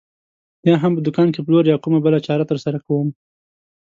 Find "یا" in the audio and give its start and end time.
0.67-0.75, 1.67-1.77